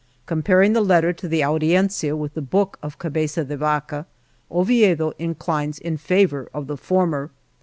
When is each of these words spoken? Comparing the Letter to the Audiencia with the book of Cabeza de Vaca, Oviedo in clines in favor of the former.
Comparing 0.25 0.73
the 0.73 0.81
Letter 0.81 1.13
to 1.13 1.27
the 1.27 1.43
Audiencia 1.43 2.15
with 2.15 2.33
the 2.33 2.41
book 2.41 2.79
of 2.81 2.97
Cabeza 2.97 3.45
de 3.45 3.55
Vaca, 3.55 4.07
Oviedo 4.51 5.11
in 5.19 5.35
clines 5.35 5.79
in 5.79 5.95
favor 5.95 6.49
of 6.55 6.65
the 6.65 6.75
former. 6.75 7.29